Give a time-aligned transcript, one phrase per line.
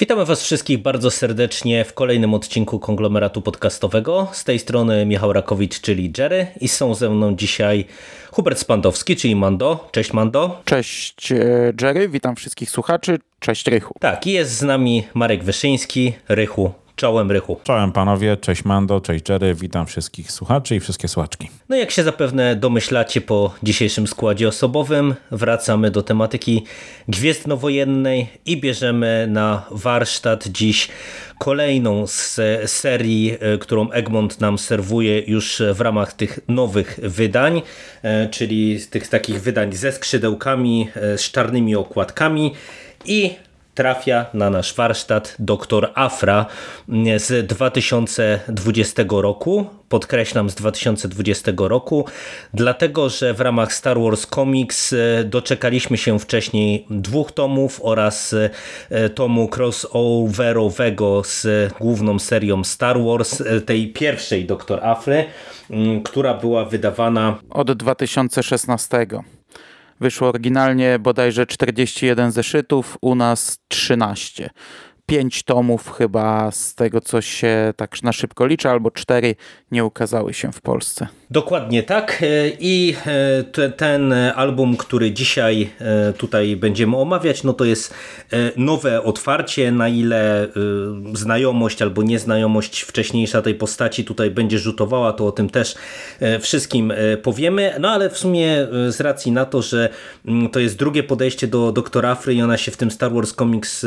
[0.00, 4.28] Witamy Was wszystkich bardzo serdecznie w kolejnym odcinku konglomeratu podcastowego.
[4.32, 7.84] Z tej strony Michał Rakowicz, czyli Jerry, i są ze mną dzisiaj
[8.30, 9.88] Hubert Spandowski, czyli Mando.
[9.92, 10.62] Cześć Mando.
[10.64, 13.18] Cześć e, Jerry, witam wszystkich słuchaczy.
[13.40, 13.94] Cześć Rychu.
[14.00, 16.72] Tak, i jest z nami Marek Wyszyński, Rychu.
[16.98, 17.60] Czołem Rychu.
[17.64, 21.50] Czołem panowie, cześć Mando, cześć Jerry, witam wszystkich słuchaczy i wszystkie słuchaczki.
[21.68, 26.64] No jak się zapewne domyślacie po dzisiejszym składzie osobowym, wracamy do tematyki
[27.08, 30.88] gwiezdnowojennej i bierzemy na warsztat dziś
[31.38, 37.62] kolejną z serii, e, którą Egmont nam serwuje już w ramach tych nowych wydań,
[38.02, 42.54] e, czyli tych takich wydań ze skrzydełkami, e, z czarnymi okładkami
[43.04, 43.36] i
[43.78, 46.46] trafia na nasz warsztat dr Afra
[47.16, 49.66] z 2020 roku.
[49.88, 52.04] Podkreślam z 2020 roku,
[52.54, 58.34] dlatego że w ramach Star Wars Comics e, doczekaliśmy się wcześniej dwóch tomów oraz
[58.90, 65.24] e, tomu crossoverowego z główną serią Star Wars, e, tej pierwszej dr Afry,
[66.04, 69.06] która była wydawana od 2016.
[70.00, 74.50] Wyszło oryginalnie bodajże 41 zeszytów, u nas 13
[75.06, 79.34] pięć tomów chyba z tego, co się tak na szybko liczy, albo cztery
[79.70, 81.08] nie ukazały się w Polsce.
[81.30, 82.22] Dokładnie tak.
[82.22, 87.94] E, i e, te, ten album, który dzisiaj e, tutaj będziemy omawiać, no to jest
[88.56, 90.48] nowe otwarcie, na ile
[91.14, 95.74] znajomość albo nieznajomość wcześniejsza tej postaci tutaj będzie rzutowała, to o tym też
[96.40, 99.88] wszystkim powiemy, no ale w sumie z racji na to, że
[100.26, 103.34] mm, to jest drugie podejście do Doktora Afry i ona się w tym Star Wars
[103.34, 103.86] Comics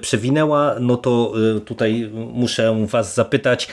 [0.00, 1.32] przewinęła, no to
[1.64, 3.68] tutaj muszę was zapytać,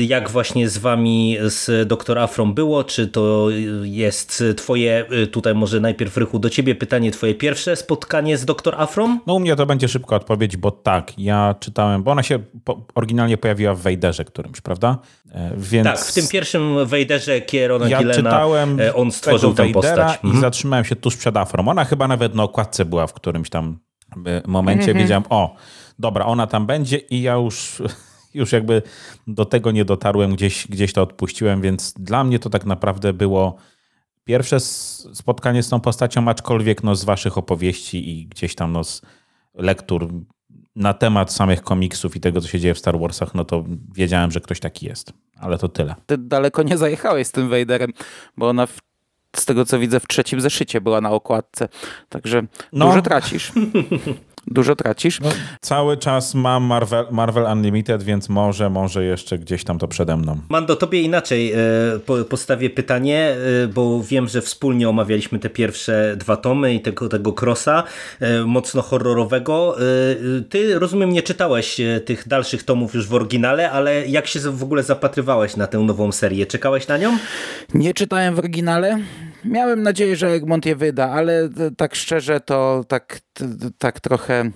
[0.00, 3.48] jak właśnie z wami z doktor Było, czy to
[3.82, 8.74] jest twoje, y, tutaj może najpierw Rychu do ciebie pytanie, twoje pierwsze spotkanie z doktor
[8.78, 9.18] Afrą?
[9.26, 12.38] No u mnie to będzie szybka odpowiedź, bo tak, ja czytałem, bo ona się
[12.94, 14.98] oryginalnie pojawiła w Wejderze którymś, prawda?
[15.32, 15.84] E, więc...
[15.84, 20.18] Tak, w tym pierwszym Wejderze Kierona ja Gillena czytałem e, on stworzył tę postać.
[20.22, 20.40] i mhm.
[20.40, 21.68] zatrzymałem się tuż przed Afrą.
[21.68, 23.78] Ona chyba nawet na okładce była w którymś tam
[24.46, 24.90] momencie.
[24.90, 24.98] Mhm.
[24.98, 25.56] Wiedziałem, o,
[25.98, 27.82] dobra, ona tam będzie i ja już,
[28.34, 28.82] już jakby
[29.26, 33.56] do tego nie dotarłem, gdzieś, gdzieś to odpuściłem, więc dla mnie to tak naprawdę było
[34.24, 39.02] pierwsze spotkanie z tą postacią, aczkolwiek no, z waszych opowieści i gdzieś tam no, z
[39.54, 40.08] lektur
[40.76, 43.64] na temat samych komiksów i tego, co się dzieje w Star Warsach, no to
[43.94, 45.12] wiedziałem, że ktoś taki jest.
[45.36, 45.94] Ale to tyle.
[46.06, 47.92] Ty daleko nie zajechałeś z tym Vaderem,
[48.36, 48.78] bo ona w,
[49.36, 51.68] z tego, co widzę, w trzecim zeszycie była na okładce.
[52.08, 52.42] Także
[52.72, 52.86] no.
[52.86, 53.52] dużo tracisz.
[54.46, 55.20] dużo tracisz.
[55.20, 55.28] No,
[55.60, 60.40] cały czas mam Marvel, Marvel Unlimited, więc może, może jeszcze gdzieś tam to przede mną.
[60.48, 66.36] Mando, tobie inaczej e, postawię pytanie, e, bo wiem, że wspólnie omawialiśmy te pierwsze dwa
[66.36, 67.84] tomy i tego, tego crossa
[68.20, 69.76] e, mocno horrorowego.
[70.48, 74.82] Ty, rozumiem, nie czytałeś tych dalszych tomów już w oryginale, ale jak się w ogóle
[74.82, 76.46] zapatrywałeś na tę nową serię?
[76.46, 77.18] Czekałeś na nią?
[77.74, 78.98] Nie czytałem w oryginale.
[79.44, 83.20] Miałem nadzieję, że Egmont je wyda, ale tak szczerze to tak,
[83.78, 84.50] tak trochę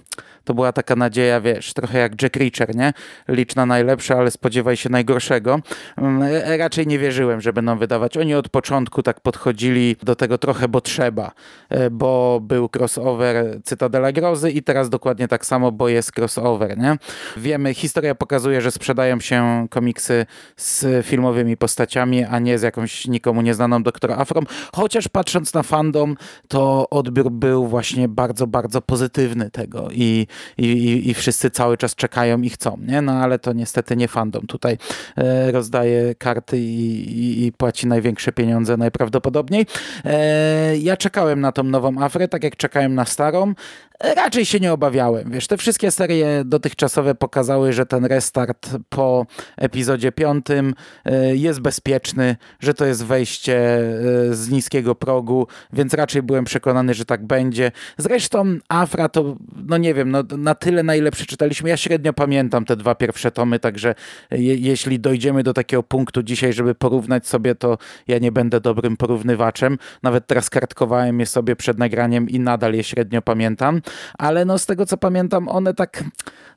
[0.44, 2.92] to była taka nadzieja, wiesz, trochę jak Jack Reacher, nie?
[3.28, 5.60] Licz na najlepsze, ale spodziewaj się najgorszego.
[5.96, 8.16] Mm, e, raczej nie wierzyłem, że będą wydawać.
[8.16, 11.32] Oni od początku tak podchodzili do tego trochę, bo trzeba,
[11.68, 16.96] e, bo był crossover Cytadela Grozy i teraz dokładnie tak samo, bo jest crossover, nie?
[17.36, 23.42] Wiemy, historia pokazuje, że sprzedają się komiksy z filmowymi postaciami, a nie z jakąś nikomu
[23.42, 24.40] nieznaną doktor Afrą,
[24.74, 26.16] chociaż patrząc na fandom,
[26.48, 30.26] to odbiór był właśnie bardzo, bardzo pozytywny tego i
[30.58, 33.02] i, i, wszyscy cały czas czekają i chcą, nie?
[33.02, 34.78] No ale to niestety nie fandom tutaj
[35.16, 39.66] e, rozdaje karty i, i, i, płaci największe pieniądze najprawdopodobniej.
[40.04, 43.54] E, ja czekałem na tą nową Afrę, tak jak czekałem na starą,
[44.00, 45.30] raczej się nie obawiałem.
[45.30, 49.26] Wiesz, te wszystkie serie dotychczasowe pokazały, że ten restart po
[49.56, 50.74] epizodzie piątym
[51.04, 56.94] e, jest bezpieczny, że to jest wejście e, z niskiego progu, więc raczej byłem przekonany,
[56.94, 57.72] że tak będzie.
[57.98, 59.36] Zresztą Afra to,
[59.66, 63.30] no nie wiem, no na tyle na ile przeczytaliśmy, ja średnio pamiętam te dwa pierwsze
[63.30, 63.94] tomy, także
[64.30, 68.96] je, jeśli dojdziemy do takiego punktu dzisiaj, żeby porównać sobie, to ja nie będę dobrym
[68.96, 69.78] porównywaczem.
[70.02, 73.80] Nawet teraz kartkowałem je sobie przed nagraniem i nadal je średnio pamiętam
[74.18, 76.04] ale no z tego co pamiętam, one tak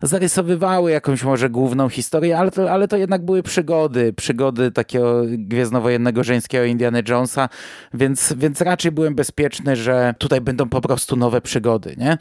[0.01, 6.23] zarysowywały jakąś może główną historię, ale to, ale to jednak były przygody, przygody takiego gwiezdnowojennego
[6.23, 7.49] żeńskiego Indiana Jonesa,
[7.93, 12.11] więc, więc raczej byłem bezpieczny, że tutaj będą po prostu nowe przygody, nie?
[12.11, 12.17] E,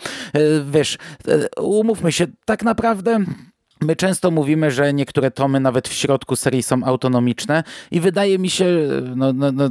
[0.71, 0.99] wiesz,
[1.29, 3.19] e, umówmy się, tak naprawdę
[3.81, 8.51] My często mówimy, że niektóre tomy nawet w środku serii są autonomiczne i wydaje mi
[8.51, 8.67] się,
[9.17, 9.71] no, no, no,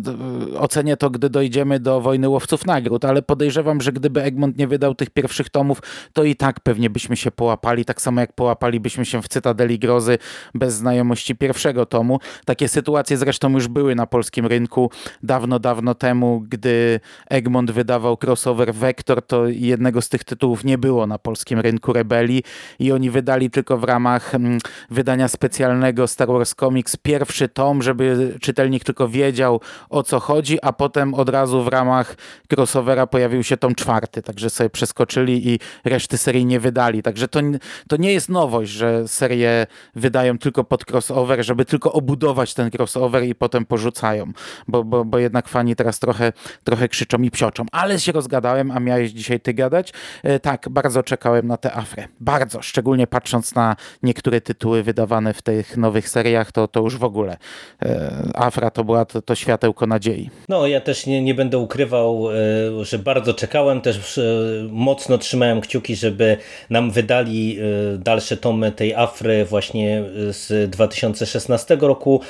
[0.59, 4.95] ocenię to, gdy dojdziemy do Wojny Łowców Nagród, ale podejrzewam, że gdyby Egmont nie wydał
[4.95, 5.79] tych pierwszych tomów,
[6.13, 10.17] to i tak pewnie byśmy się połapali, tak samo jak połapalibyśmy się w Cytadeli Grozy
[10.53, 12.19] bez znajomości pierwszego tomu.
[12.45, 14.91] Takie sytuacje zresztą już były na polskim rynku
[15.23, 16.99] dawno, dawno temu, gdy
[17.29, 22.43] Egmont wydawał crossover Vector, to jednego z tych tytułów nie było na polskim rynku Rebelii
[22.79, 24.59] i oni wydali tylko w ramach ramach mm,
[24.89, 30.73] wydania specjalnego Star Wars Comics pierwszy tom, żeby czytelnik tylko wiedział o co chodzi, a
[30.73, 32.15] potem od razu w ramach
[32.51, 37.03] crossovera pojawił się tom czwarty, także sobie przeskoczyli i reszty serii nie wydali.
[37.03, 37.39] Także to,
[37.87, 43.23] to nie jest nowość, że serie wydają tylko pod crossover, żeby tylko obudować ten crossover
[43.23, 44.31] i potem porzucają,
[44.67, 46.33] bo, bo, bo jednak fani teraz trochę,
[46.63, 47.65] trochę krzyczą i psioczą.
[47.71, 49.93] Ale się rozgadałem, a miałeś dzisiaj ty gadać.
[50.23, 52.07] E, tak, bardzo czekałem na tę afrę.
[52.19, 57.03] Bardzo, szczególnie patrząc na niektóre tytuły wydawane w tych nowych seriach, to, to już w
[57.03, 57.37] ogóle
[57.81, 60.29] e, Afra to była to, to światełko nadziei.
[60.49, 64.21] No, ja też nie, nie będę ukrywał, e, że bardzo czekałem, też e,
[64.69, 66.37] mocno trzymałem kciuki, żeby
[66.69, 67.57] nam wydali
[67.97, 72.21] dalsze tomy tej Afry właśnie z 2016 roku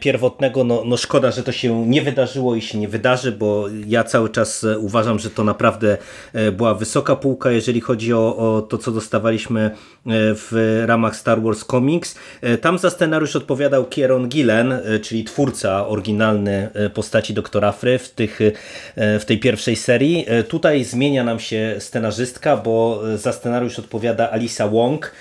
[0.00, 0.64] pierwotnego.
[0.64, 4.30] No, no szkoda, że to się nie wydarzyło i się nie wydarzy, bo ja cały
[4.30, 5.98] czas uważam, że to naprawdę
[6.52, 9.70] była wysoka półka, jeżeli chodzi o, o to, co dostawaliśmy
[10.06, 12.14] w ramach Star Wars Comics.
[12.42, 17.98] E, tam za scenariusz odpowiadał Kieron Gillen, e, czyli twórca oryginalny e, postaci doktora Fry
[17.98, 18.38] w, tych,
[18.96, 20.26] w tej pierwszej serii.
[20.48, 25.12] Tutaj zmienia nam się scenarzystka, bo za scenariusz odpowiada Alisa Wong,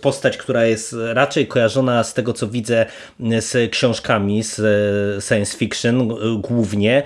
[0.00, 2.86] postać, która jest raczej kojarzona z tego, co widzę
[3.40, 4.56] z książkami z
[5.24, 6.08] science fiction
[6.40, 7.02] głównie,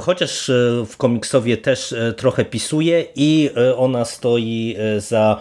[0.00, 0.50] chociaż
[0.86, 5.40] w komiksowie też trochę pisuje i ona stoi za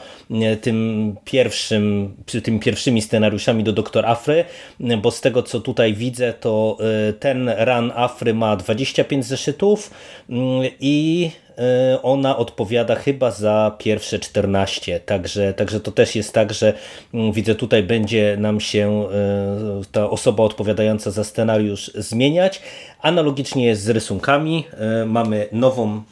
[0.62, 2.14] tym pierwszym,
[2.44, 4.46] tymi pierwszymi scenariuszami do Doktor Afry,
[5.02, 6.78] bo z tego co tutaj widzę, to
[7.20, 9.92] ten run Afry ma 25 zeszytów
[10.30, 11.32] mm, i
[12.04, 16.74] ona odpowiada chyba za pierwsze 14, także, także to też jest tak, że
[17.14, 19.08] mm, widzę tutaj będzie nam się
[19.82, 22.62] y, ta osoba odpowiadająca za scenariusz zmieniać,
[23.04, 24.66] Analogicznie jest z rysunkami.
[24.74, 26.04] E, mamy nową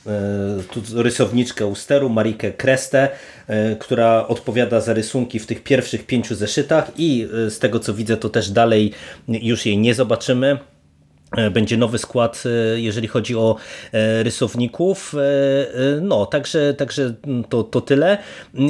[0.95, 3.09] e, rysowniczkę u steru, Marikę Krestę,
[3.47, 8.17] e, która odpowiada za rysunki w tych pierwszych pięciu zeszytach i z tego co widzę
[8.17, 8.91] to też dalej
[9.27, 10.57] już jej nie zobaczymy.
[11.37, 13.55] E, będzie nowy skład, e, jeżeli chodzi o
[13.91, 15.15] e, rysowników.
[16.01, 17.13] No, także, także
[17.49, 18.17] to, to tyle.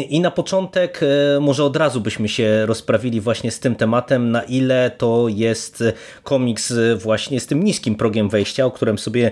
[0.10, 1.00] I na początek
[1.42, 5.84] może od razu byśmy się rozprawili właśnie z tym tematem, na ile to jest
[6.24, 9.32] komiks właśnie z tym niskim progiem wejścia, o którym sobie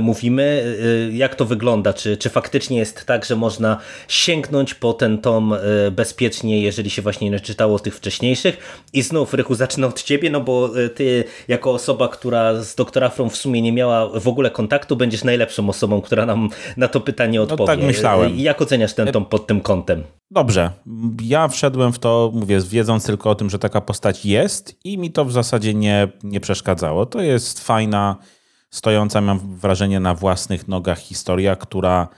[0.00, 0.76] mówimy.
[1.12, 1.92] Jak to wygląda?
[1.92, 3.78] Czy, czy faktycznie jest tak, że można
[4.08, 5.54] sięgnąć po ten tom
[5.92, 8.84] bezpiecznie, jeżeli się właśnie nie czytało tych wcześniejszych?
[8.92, 13.08] I znów, Rychu, zacznę od ciebie, no bo ty jako osoba, która która z doktora
[13.08, 17.00] From w sumie nie miała w ogóle kontaktu, będziesz najlepszą osobą, która nam na to
[17.00, 17.60] pytanie odpowie.
[17.60, 18.38] No tak myślałem.
[18.38, 20.04] Jak oceniasz ten tom pod tym kątem?
[20.30, 20.70] Dobrze.
[21.22, 25.10] Ja wszedłem w to, mówię, wiedząc tylko o tym, że taka postać jest i mi
[25.10, 27.06] to w zasadzie nie, nie przeszkadzało.
[27.06, 28.16] To jest fajna,
[28.70, 32.08] stojąca, mam wrażenie, na własnych nogach historia, która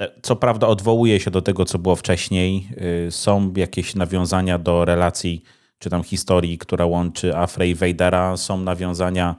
[0.00, 2.68] e, co prawda odwołuje się do tego, co było wcześniej.
[3.06, 5.42] Y, są jakieś nawiązania do relacji
[5.82, 8.36] czy tam historii, która łączy Afrę i Vadera.
[8.36, 9.36] Są nawiązania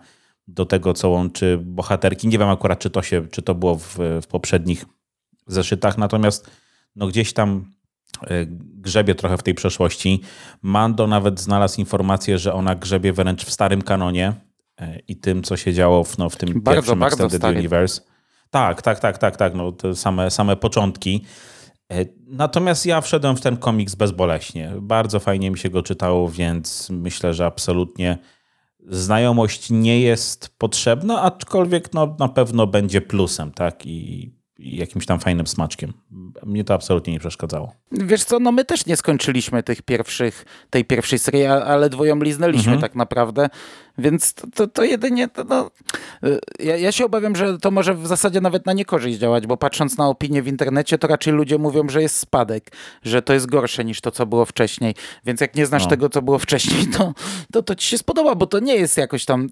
[0.48, 2.28] do tego, co łączy bohaterki.
[2.28, 4.86] Nie wiem akurat, czy to, się, czy to było w, w poprzednich
[5.48, 6.50] zeszytach, natomiast
[6.96, 7.66] no gdzieś tam
[8.22, 8.46] e,
[8.76, 10.22] grzebie trochę w tej przeszłości.
[10.62, 14.34] Mando nawet znalazł informację, że ona grzebie wręcz w starym kanonie
[14.82, 17.58] e, i tym, co się działo w, no, w tym bardzo, pierwszym bardzo Extended.
[17.58, 18.02] Universe.
[18.50, 19.54] Tak, tak, tak, tak, tak.
[19.56, 21.26] No, te same, same początki.
[21.92, 24.74] E, natomiast ja wszedłem w ten komiks bezboleśnie.
[24.82, 28.18] Bardzo fajnie mi się go czytało, więc myślę, że absolutnie
[28.88, 33.86] znajomość nie jest potrzebna, aczkolwiek no, na pewno będzie plusem, tak?
[33.86, 35.94] I, i jakimś tam fajnym smaczkiem.
[36.44, 37.74] Mnie to absolutnie nie przeszkadzało.
[37.92, 42.74] Wiesz co, no my też nie skończyliśmy tych pierwszych, tej pierwszej serii, ale dwoją liznęliśmy
[42.74, 42.82] mhm.
[42.82, 43.50] tak naprawdę,
[43.98, 45.72] więc to, to, to jedynie, to, no,
[46.24, 49.58] y, ja, ja, się obawiam, że to może w zasadzie nawet na niekorzyść działać, bo
[49.58, 52.72] patrząc na opinie w internecie, to raczej ludzie mówią, że jest spadek,
[53.04, 54.96] że to jest gorsze niż to, co było wcześniej,
[55.26, 55.90] więc jak nie znasz no.
[55.90, 57.14] tego, co było wcześniej, to,
[57.52, 59.50] to, to ci się spodoba, bo to nie jest jakoś tam,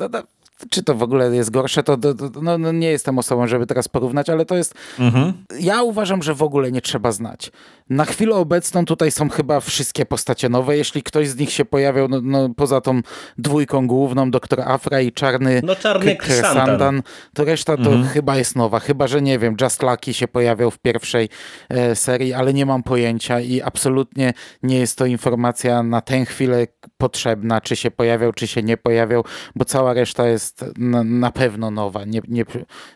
[0.70, 3.68] czy to w ogóle jest gorsze, to, to, to no, no, nie jestem osobą, żeby
[3.68, 4.74] teraz porównać, ale to jest.
[5.00, 5.34] Mhm.
[5.60, 7.52] Ja uważam, że w ogóle nie trzeba znać.
[7.90, 10.78] Na chwilę obecną tutaj są chyba wszystkie postacie nowe.
[10.78, 13.02] Jeśli ktoś z nich się pojawiał, no, no poza tą
[13.38, 17.04] dwójką główną, doktor Afra i czarny, no, czarny Sandan,
[17.34, 18.06] to reszta to mhm.
[18.06, 18.80] chyba jest nowa.
[18.80, 21.30] Chyba, że nie wiem, Just Lucky się pojawiał w pierwszej
[21.70, 26.68] e, serii, ale nie mam pojęcia i absolutnie nie jest to informacja na tę chwilę
[26.98, 29.26] potrzebna, czy się pojawiał, czy się nie pojawiał,
[29.56, 32.06] bo cała reszta jest na, na pewno nowa.
[32.06, 32.46] Nie, nie,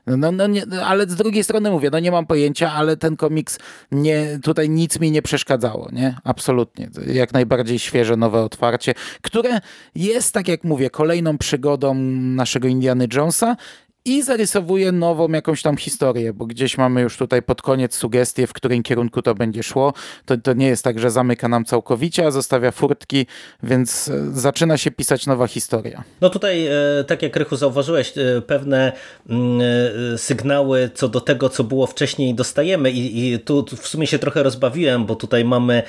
[0.08, 3.60] no, no, nie, ale z drugiej strony mówię, no nie mam pojęcia, ale ten komiks
[3.92, 6.18] nie, tutaj nic mi nie przeszkadzało, nie?
[6.24, 6.90] Absolutnie.
[7.08, 9.62] Jak najbardziej świeże, nowe otwarcie, które
[9.96, 11.94] jest, tak jak mówię, kolejną przygodą
[12.36, 13.56] naszego Indiana Jonesa
[14.06, 18.54] i zarysowuje nową jakąś tam historię, bo gdzieś mamy już tutaj pod koniec sugestie, w
[18.54, 19.94] którym kierunku to będzie szło.
[20.26, 23.26] To, to nie jest tak, że zamyka nam całkowicie, a zostawia furtki,
[23.64, 26.04] więc e, zaczyna się pisać nowa historia.
[26.22, 28.92] No tutaj, e, tak jak Rychu zauważyłeś, e, pewne
[29.30, 29.62] mm,
[30.18, 34.44] sygnały co do tego, co było wcześniej dostajemy i, i tu w sumie się trochę
[34.44, 35.84] rozbawiłem, bo tutaj mamy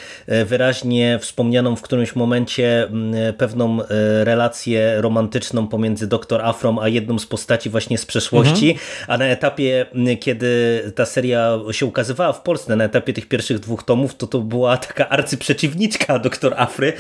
[0.46, 3.78] wyraźnie wspomnianą w którymś momencie mm, pewną
[4.24, 8.86] relację romantyczną pomiędzy doktor Afrom, a jedną z postaci właśnie z z przeszłości, mhm.
[9.08, 9.86] a na etapie,
[10.20, 14.38] kiedy ta seria się ukazywała w Polsce, na etapie tych pierwszych dwóch tomów, to to
[14.38, 16.92] była taka arcyprzeciwniczka doktor Afry,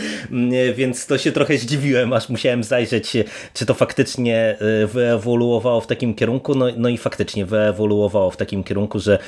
[0.74, 3.12] więc to się trochę zdziwiłem, aż musiałem zajrzeć,
[3.54, 8.64] czy to faktycznie e, wyewoluowało w takim kierunku, no, no i faktycznie wyewoluowało w takim
[8.64, 9.18] kierunku, że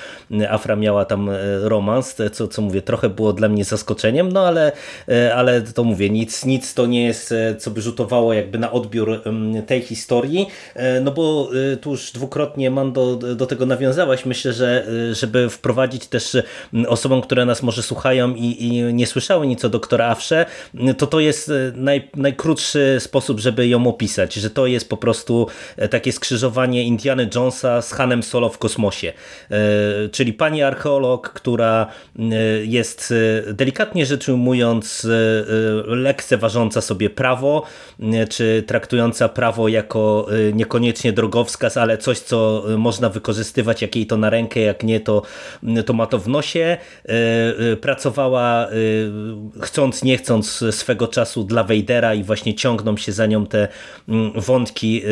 [0.50, 4.72] Afra miała tam e, romans, co, co mówię, trochę było dla mnie zaskoczeniem, no ale,
[5.08, 9.22] e, ale to mówię, nic, nic to nie jest, co by rzutowało jakby na odbiór
[9.66, 10.46] tej historii,
[11.02, 14.26] no bo tu już dwukrotnie Mando do tego nawiązałaś.
[14.26, 16.36] Myślę, że żeby wprowadzić też
[16.88, 20.46] osobom, które nas może słuchają i, i nie słyszały nic o doktora Afrze,
[20.98, 25.46] to to jest naj, najkrótszy sposób, żeby ją opisać, że to jest po prostu
[25.90, 29.12] takie skrzyżowanie Indiana Jonesa z Hanem Solo w kosmosie.
[29.50, 31.86] E, czyli pani archeolog, która
[32.18, 32.24] e,
[32.64, 33.14] jest
[33.48, 35.06] e, delikatnie rzecz ujmując
[35.86, 37.62] lekceważąca sobie prawo,
[38.30, 41.12] czy traktująca prawo jako niekoniecznie
[41.58, 45.22] drogowskaz ale coś, co y, można wykorzystywać, jak jej to na rękę, jak nie, to,
[45.78, 46.78] y, to ma to w nosie.
[47.72, 48.68] Y, pracowała
[49.62, 53.68] chcąc, nie chcąc swego czasu dla Wejdera i właśnie ciągną się za nią te
[54.08, 55.02] mm, wątki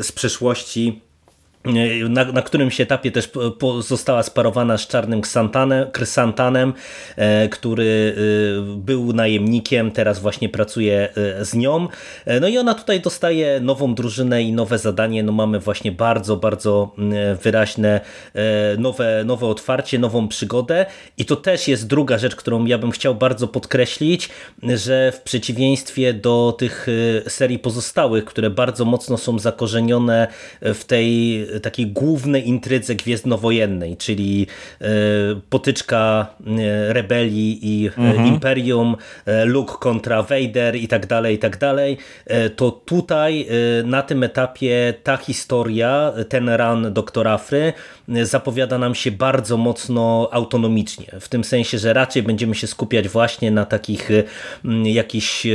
[0.00, 1.00] z przeszłości
[2.08, 3.30] na, na którymś etapie też
[3.80, 5.20] została sparowana z czarnym
[5.92, 6.72] Krysantanem,
[7.16, 11.88] e, który e, był najemnikiem, teraz właśnie pracuje e, z nią.
[12.40, 15.22] No i ona tutaj dostaje nową drużynę i nowe zadanie.
[15.22, 16.94] No mamy właśnie bardzo, bardzo
[17.42, 18.00] wyraźne
[18.78, 20.86] nowe, nowe otwarcie, nową przygodę
[21.18, 24.28] i to też jest druga rzecz, którą ja bym chciał bardzo podkreślić,
[24.62, 26.86] że w przeciwieństwie do tych
[27.28, 30.28] serii pozostałych, które bardzo mocno są zakorzenione
[30.62, 34.46] w tej takiej głównej intrydze gwiezdnowojennej, czyli
[34.80, 34.86] e,
[35.50, 38.26] potyczka e, rebelii i e, mhm.
[38.26, 38.96] imperium,
[39.44, 41.98] Luke kontra Vader i tak dalej, i tak dalej,
[42.56, 43.46] to tutaj
[43.84, 47.72] na tym etapie ta historia, ten run doktora Afry
[48.22, 53.50] zapowiada nam się bardzo mocno autonomicznie, w tym sensie, że raczej będziemy się skupiać właśnie
[53.50, 54.10] na takich
[54.84, 55.46] jakichś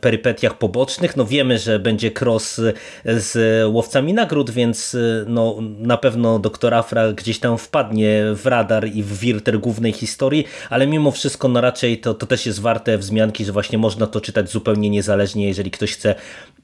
[0.00, 1.16] perypetiach pobocznych.
[1.16, 2.60] No wiemy, że będzie cross
[3.04, 9.02] z łowcami nagród, więc no, na pewno doktor Afra gdzieś tam wpadnie w radar i
[9.02, 13.44] w wir głównej historii, ale mimo wszystko no raczej to, to też jest warte wzmianki,
[13.44, 16.14] że właśnie można to czytać zupełnie niezależnie, jeżeli ktoś chce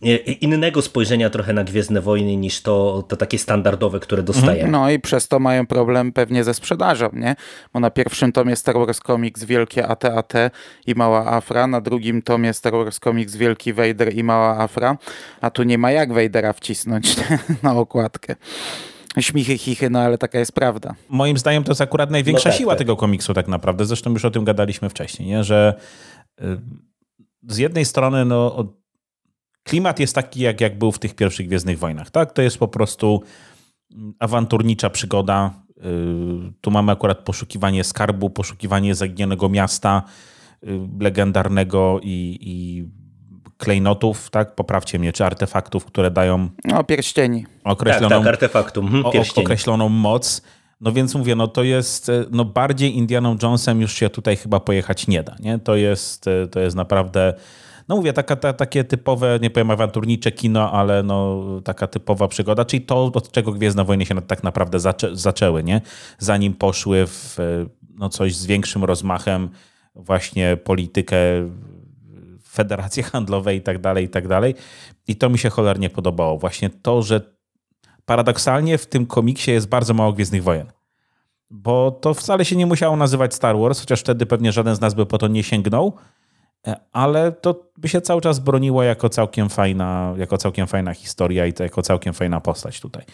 [0.02, 4.66] e, innego spojrzenia trochę na Gwiezdne Wojny niż to, to takie standardowe, które dostaje.
[4.66, 7.36] No i przez to mają problem pewnie ze sprzedażą, nie?
[7.72, 10.32] Bo na pierwszym tomie Star Wars Comics Wielkie AT-AT
[10.86, 14.96] i Mała Afra, na drugim tomie Star Wars Comics Wielki Vader i Mała Afra,
[15.40, 17.16] a tu nie ma jak Vadera wcisnąć
[17.62, 18.36] na okładkę
[19.20, 20.94] śmichy, chichy, no ale taka jest prawda.
[21.08, 22.78] Moim zdaniem to jest akurat największa no tak, siła tak.
[22.78, 23.84] tego komiksu tak naprawdę.
[23.84, 25.44] Zresztą już o tym gadaliśmy wcześniej, nie?
[25.44, 25.74] że
[26.40, 26.44] y,
[27.48, 28.72] z jednej strony no,
[29.62, 32.10] klimat jest taki, jak, jak był w tych pierwszych Gwiezdnych Wojnach.
[32.10, 32.32] Tak?
[32.32, 33.22] To jest po prostu
[34.18, 35.50] awanturnicza przygoda.
[35.78, 35.82] Y,
[36.60, 40.02] tu mamy akurat poszukiwanie skarbu, poszukiwanie zaginionego miasta
[40.64, 42.84] y, legendarnego i, i
[43.62, 44.54] klejnotów, tak?
[44.54, 46.48] Poprawcie mnie, czy artefaktów, które dają...
[46.64, 47.46] No, pierścieni.
[47.64, 49.04] Określoną, tak, tak, artefaktum, mhm,
[49.36, 50.42] określoną moc.
[50.80, 54.60] No więc mówię, no to jest, e, no bardziej Indianą Jonesem już się tutaj chyba
[54.60, 55.58] pojechać nie da, nie?
[55.58, 57.34] To jest, e, to jest naprawdę,
[57.88, 62.64] no mówię, taka, ta, takie typowe, nie powiem awanturnicze kino, ale no taka typowa przygoda,
[62.64, 65.80] czyli to, od czego Gwiezdne Wojny się tak naprawdę zaczę, zaczęły, nie?
[66.18, 67.66] Zanim poszły w e,
[67.98, 69.48] no coś z większym rozmachem,
[69.94, 71.16] właśnie politykę
[72.52, 74.54] federacje handlowe i tak dalej, i tak dalej.
[75.08, 76.38] I to mi się cholernie podobało.
[76.38, 77.20] Właśnie to, że
[78.04, 80.72] paradoksalnie w tym komiksie jest bardzo mało Gwiezdnych Wojen.
[81.50, 84.94] bo to wcale się nie musiało nazywać Star Wars, chociaż wtedy pewnie żaden z nas
[84.94, 85.92] by po to nie sięgnął,
[86.66, 91.46] e, ale to by się cały czas broniło jako całkiem fajna, jako całkiem fajna historia
[91.46, 93.04] i to jako całkiem fajna postać tutaj.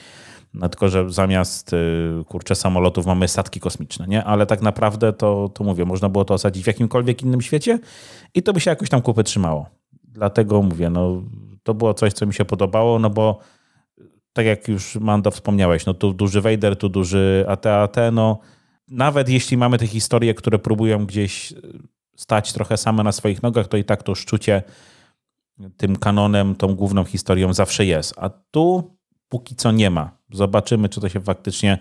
[0.58, 4.24] No tylko, że zamiast y, kurczę samolotów mamy statki kosmiczne, nie?
[4.24, 7.78] Ale tak naprawdę to, to mówię, można było to osadzić w jakimkolwiek innym świecie
[8.34, 9.66] i to by się jakoś tam kupy trzymało.
[10.04, 11.22] Dlatego mówię, no
[11.62, 13.38] to było coś, co mi się podobało, no bo
[14.32, 18.38] tak jak już Mando wspomniałeś, no tu duży Vader, tu duży AT-AT, no
[18.88, 21.54] nawet jeśli mamy te historie, które próbują gdzieś
[22.16, 24.62] stać trochę same na swoich nogach, to i tak to szczucie
[25.76, 28.14] tym kanonem, tą główną historią zawsze jest.
[28.16, 28.96] A tu
[29.28, 30.17] póki co nie ma.
[30.32, 31.78] Zobaczymy, czy to się faktycznie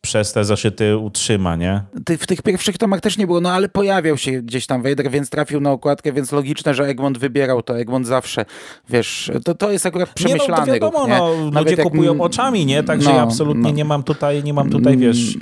[0.00, 1.82] przez te zaszyty utrzyma, nie?
[2.18, 5.30] W tych pierwszych tomach też nie było, no ale pojawiał się gdzieś tam Vader, więc
[5.30, 7.78] trafił na okładkę, więc logiczne, że Egmont wybierał to.
[7.78, 8.44] Egmont zawsze,
[8.88, 11.50] wiesz, to, to jest akurat przemyślany nie, no, to wiadomo, ruch, nie?
[11.50, 12.82] No, ludzie jak, kupują oczami, nie?
[12.82, 13.76] Także no, ja absolutnie no.
[13.76, 15.38] nie mam tutaj, nie mam tutaj, wiesz...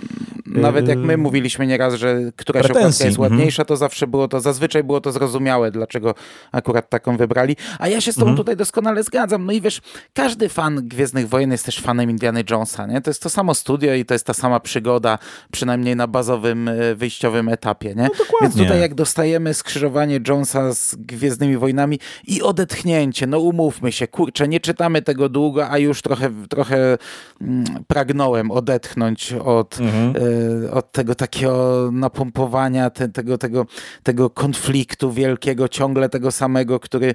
[0.62, 2.86] Nawet jak my yy, mówiliśmy nieraz, że któraś pretensji.
[2.86, 3.32] okładka jest mhm.
[3.32, 6.14] ładniejsza, to zawsze było to, zazwyczaj było to zrozumiałe, dlaczego
[6.52, 7.56] akurat taką wybrali.
[7.78, 8.36] A ja się z tobą mhm.
[8.36, 9.46] tutaj doskonale zgadzam.
[9.46, 9.80] No i wiesz,
[10.14, 13.00] każdy fan Gwiezdnych Wojen jest też fanem Indiana Jonesa, nie?
[13.00, 15.18] To jest to samo studio i to jest ta sama przygoda,
[15.52, 18.08] przynajmniej na bazowym, e, wyjściowym etapie, nie?
[18.18, 24.08] No Więc tutaj jak dostajemy skrzyżowanie Jonesa z Gwiezdnymi Wojnami i odetchnięcie, no umówmy się,
[24.08, 26.98] kurczę, nie czytamy tego długo, a już trochę, trochę
[27.40, 30.16] mm, pragnąłem odetchnąć od, mhm.
[30.16, 33.66] y, od tego takiego napompowania, te, tego, tego,
[34.02, 37.14] tego konfliktu wielkiego, ciągle tego samego, który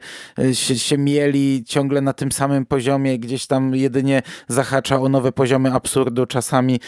[0.53, 5.73] się, się mieli ciągle na tym samym poziomie, gdzieś tam jedynie zahacza o nowe poziomy
[5.73, 6.79] absurdu czasami,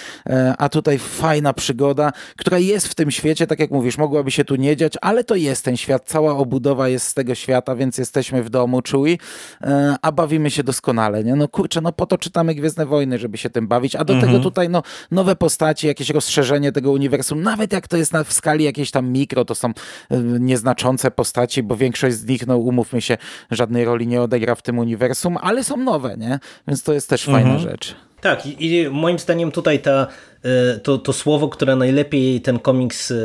[0.57, 4.55] a tutaj fajna przygoda, która jest w tym świecie, tak jak mówisz, mogłaby się tu
[4.55, 8.43] nie dziać, ale to jest ten świat, cała obudowa jest z tego świata, więc jesteśmy
[8.43, 9.19] w domu, czuj,
[9.62, 11.35] e, a bawimy się doskonale, nie?
[11.35, 14.31] No kurczę, no po to czytamy Gwiezdne Wojny, żeby się tym bawić, a do mhm.
[14.31, 18.33] tego tutaj no nowe postaci, jakieś rozszerzenie tego uniwersum, nawet jak to jest na, w
[18.33, 19.73] skali jakiejś tam mikro, to są e,
[20.19, 23.17] nieznaczące postaci, bo większość z nich, no umówmy się,
[23.51, 26.39] żadnej roli nie odegra w tym uniwersum, ale są nowe, nie?
[26.67, 27.59] Więc to jest też fajna mhm.
[27.59, 27.95] rzecz.
[28.21, 30.07] Tak, i moim zdaniem tutaj ta
[30.83, 33.15] to, to słowo, które najlepiej ten komiks e,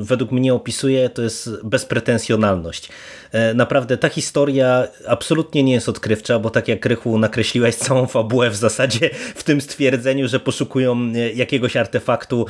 [0.00, 2.88] według mnie opisuje, to jest bezpretensjonalność.
[3.32, 8.50] E, naprawdę ta historia absolutnie nie jest odkrywcza, bo tak jak Rychu nakreśliłeś całą fabułę
[8.50, 12.46] w zasadzie w tym stwierdzeniu, że poszukują jakiegoś artefaktu,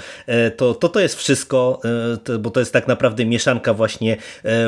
[0.56, 1.80] to to, to jest wszystko,
[2.38, 4.16] bo to jest tak naprawdę mieszanka właśnie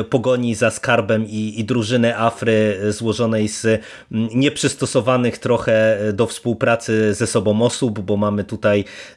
[0.09, 7.61] pogoni za skarbem i, i drużyny Afry złożonej z nieprzystosowanych trochę do współpracy ze sobą
[7.61, 8.85] osób, bo mamy tutaj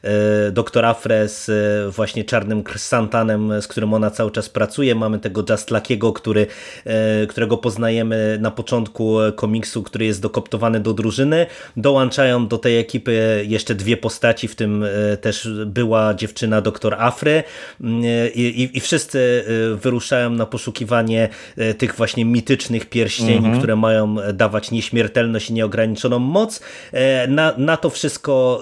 [0.51, 1.53] doktora Fres e,
[1.89, 4.95] właśnie czarnym Santanem, z którym ona cały czas pracuje.
[4.95, 6.47] Mamy tego Just Luckiego, który,
[6.85, 11.45] e, którego poznajemy na początku komiksu, który jest dokoptowany do drużyny.
[11.77, 14.85] Dołączają do tej ekipy jeszcze dwie postaci, w tym
[15.21, 17.43] też była dziewczyna doktor Afry
[18.35, 19.45] i, i, i wszyscy
[19.81, 21.29] wyruszają na poszukiwanie
[21.77, 23.57] tych właśnie mitycznych pierścieni, mhm.
[23.57, 26.61] które mają dawać nieśmiertelność i nieograniczoną moc.
[27.27, 28.61] Na, na to wszystko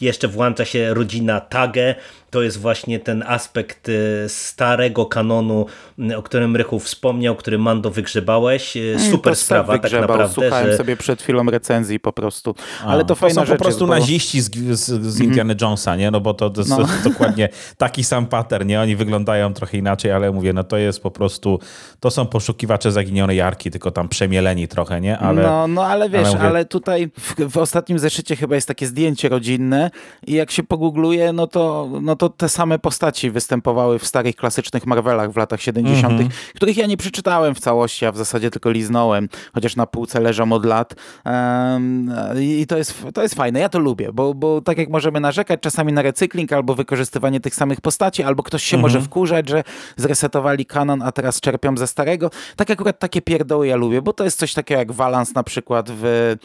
[0.00, 1.94] jeszcze włącza się rodzina Tage,
[2.34, 5.66] to jest właśnie ten aspekt y, starego kanonu,
[6.10, 8.76] y, o którym Rychu wspomniał, który Mando wygrzebałeś.
[8.76, 10.34] Y, mm, super sprawa tak naprawdę.
[10.34, 10.76] Słuchałem że...
[10.76, 12.54] sobie przed chwilą recenzji po prostu.
[12.84, 13.94] Ale A, to fajna to są po prostu bo...
[13.94, 15.62] naziści z, z, z Indiana mm -hmm.
[15.62, 16.10] Jonesa, nie?
[16.10, 16.78] No bo to, to jest no.
[17.10, 18.80] dokładnie taki sam pattern, nie?
[18.80, 21.58] Oni wyglądają trochę inaczej, ale mówię, no to jest po prostu,
[22.00, 25.18] to są poszukiwacze zaginionej jarki, tylko tam przemieleni trochę, nie?
[25.18, 26.48] Ale, no, no ale wiesz, ale, mówię...
[26.48, 29.90] ale tutaj w, w, ostatnim zeszycie chyba jest takie zdjęcie rodzinne
[30.26, 34.36] i jak się pogoogluje, no to, no to to te same postaci występowały w starych,
[34.36, 36.32] klasycznych Marvelach w latach 70., mm -hmm.
[36.54, 40.52] których ja nie przeczytałem w całości, a w zasadzie tylko liznąłem, chociaż na półce leżą
[40.52, 40.94] od lat.
[41.24, 42.10] Um,
[42.40, 45.60] I to jest, to jest fajne, ja to lubię, bo, bo tak jak możemy narzekać
[45.60, 48.94] czasami na recykling albo wykorzystywanie tych samych postaci, albo ktoś się mm -hmm.
[48.94, 49.64] może wkurzać, że
[49.96, 52.30] zresetowali kanon, a teraz czerpią ze starego.
[52.56, 55.90] Tak akurat takie pierdoły ja lubię, bo to jest coś takiego jak walans na przykład
[55.90, 56.36] w, e,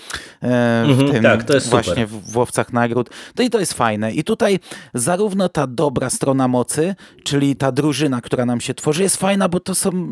[0.42, 0.46] w
[0.86, 3.10] mm -hmm, tym tak, właśnie w, w Łowcach Nagród.
[3.36, 4.12] To i to jest fajne.
[4.12, 4.60] I tutaj
[4.94, 9.60] zarówno ta dobra strona mocy, czyli ta drużyna, która nam się tworzy, jest fajna, bo
[9.60, 10.12] to są,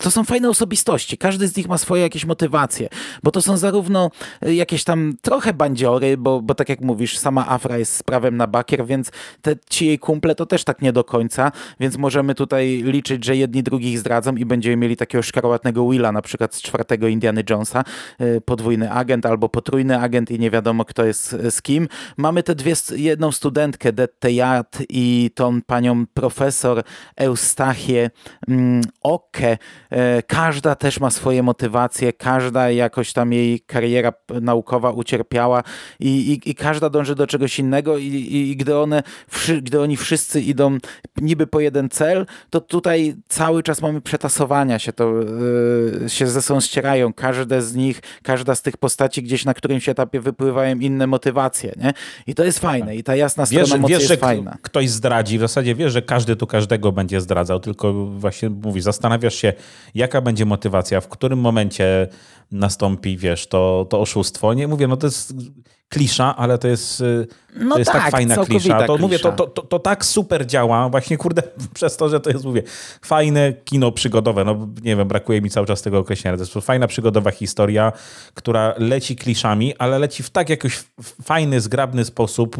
[0.00, 1.18] to są fajne osobistości.
[1.18, 2.88] Każdy z nich ma swoje jakieś motywacje,
[3.22, 4.10] bo to są zarówno
[4.42, 8.46] jakieś tam trochę bandziory, bo, bo tak jak mówisz, sama Afra jest z prawem na
[8.46, 9.10] bakier, więc
[9.42, 13.36] te ci jej kumple to też tak nie do końca, więc możemy tutaj liczyć, że
[13.36, 17.84] jedni drugich zdradzą i będziemy mieli takiego szkarłatnego Willa, na przykład z czwartego Indiany Jonesa,
[18.20, 21.88] y, podwójny agent albo potrójny agent i nie wiadomo kto jest z kim.
[22.16, 24.57] Mamy te dwie, jedną studentkę, Detteja,
[24.88, 26.82] I tą panią profesor
[27.16, 28.10] Eustachię
[28.48, 29.58] mm, Okę.
[29.90, 35.62] E, każda też ma swoje motywacje, każda jakoś tam jej kariera naukowa ucierpiała
[36.00, 39.02] i, i, i każda dąży do czegoś innego i, i, i gdy, one,
[39.62, 40.78] gdy oni wszyscy idą
[41.16, 45.12] niby po jeden cel, to tutaj cały czas mamy przetasowania się, to
[46.02, 47.12] yy, się ze sobą ścierają.
[47.12, 51.92] Każde z nich, każda z tych postaci gdzieś na którymś etapie wypływają inne motywacje, nie?
[52.26, 54.58] I to jest fajne i ta jasna strona wiesz, mocy wiesz, jest że fajna.
[54.62, 59.34] ktoś zdradzi, w zasadzie wiesz, że każdy tu każdego będzie zdradzał, tylko właśnie mówisz, zastanawiasz
[59.34, 59.52] się,
[59.94, 62.08] jaka będzie motywacja, w którym momencie
[62.52, 64.54] nastąpi, wiesz, to, to oszustwo.
[64.54, 65.34] Nie mówię, no to jest
[65.88, 67.02] klisza, ale to jest,
[67.56, 68.78] no to jest tak, tak fajna klisza.
[68.78, 68.96] To klisza.
[69.00, 71.42] mówię, to, to, to, to, tak super działa, właśnie kurde,
[71.74, 72.62] przez to, że to jest, mówię,
[73.02, 74.44] fajne kino przygodowe.
[74.44, 76.36] No nie wiem, brakuje mi cały czas tego określenia.
[76.36, 77.92] To jest fajna przygodowa historia,
[78.34, 80.84] która leci kliszami, ale leci w tak jakiś
[81.22, 82.56] fajny, zgrabny sposób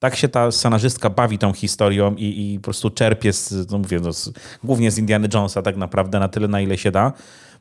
[0.00, 4.00] tak się ta scenarzystka bawi tą historią i, i po prostu czerpie, z, no mówię,
[4.00, 4.32] no, z,
[4.64, 7.12] głównie z Indiana Jonesa tak naprawdę na tyle, na ile się da.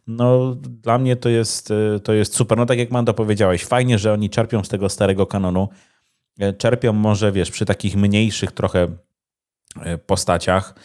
[0.07, 1.73] No, dla mnie to jest,
[2.03, 2.57] to jest super.
[2.57, 5.69] No tak jak Mando powiedziałeś, fajnie, że oni czerpią z tego starego kanonu.
[6.39, 8.87] E, czerpią może, wiesz, przy takich mniejszych trochę
[9.81, 10.75] e, postaciach.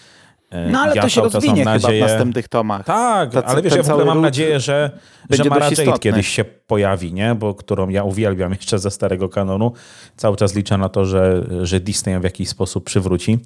[0.55, 1.95] E, no ale ja to się rozwinie nadzieję...
[1.95, 2.87] chyba w następnych tomach.
[2.87, 4.90] Tak, Ta, ale wiesz, ja w ogóle mam nadzieję, że,
[5.31, 7.35] że Mara Jade kiedyś się pojawi, nie?
[7.35, 9.73] Bo którą ja uwielbiam jeszcze ze starego kanonu.
[10.17, 13.38] Cały czas liczę na to, że, że Disney ją w jakiś sposób przywróci.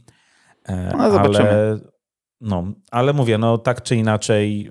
[0.99, 1.51] No, zobaczymy.
[1.51, 1.79] Ale,
[2.41, 4.71] no, ale mówię, no tak czy inaczej,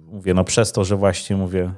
[0.00, 1.72] mówię, no przez to, że właśnie mówię,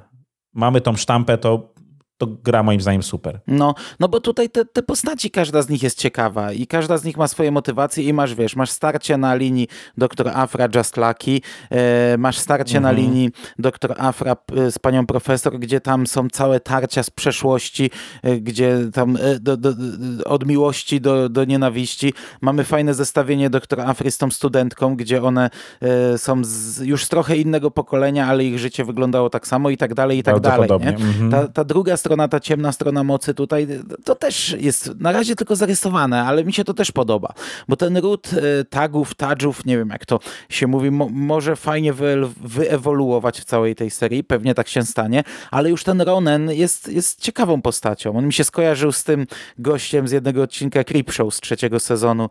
[0.53, 1.73] mamy tą sztampę, to
[2.17, 3.39] to gra moim zdaniem super.
[3.47, 7.03] No, no bo tutaj te, te postaci, każda z nich jest ciekawa i każda z
[7.03, 11.41] nich ma swoje motywacje i masz, wiesz, masz starcie na linii dr Afra Just Lucky,
[11.71, 12.83] e, masz starcie mhm.
[12.95, 17.91] na linii dr Afra e, z panią profesor, gdzie tam są całe tarcia z przeszłości,
[18.23, 19.73] e, gdzie tam e, do, do,
[20.25, 22.13] od miłości do, do nienawiści.
[22.41, 25.49] Mamy fajne zestawienie dr Afry z tą studentką, gdzie one
[26.17, 29.93] są z, już z trochę innego pokolenia, ale ich życie wyglądało tak samo i tak
[29.93, 30.69] dalej, i tak dalej.
[30.79, 30.89] Nie?
[30.89, 31.31] Mhm.
[31.31, 33.67] Ta, ta druga strona, ta ciemna strona mocy tutaj,
[34.03, 37.33] to też jest na razie tylko zarysowane, ale mi się to też podoba,
[37.67, 41.93] bo ten ród e, tagów, tadżów, nie wiem jak to się mówi, mo może fajnie
[41.93, 46.87] wy wyewoluować w całej tej serii, pewnie tak się stanie, ale już ten Ronen jest,
[46.87, 48.17] jest ciekawą postacią.
[48.17, 49.27] On mi się skojarzył z tym
[49.59, 52.29] gościem z jednego odcinka Creep Show z trzeciego sezonu,